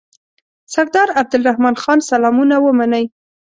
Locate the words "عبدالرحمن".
1.19-1.75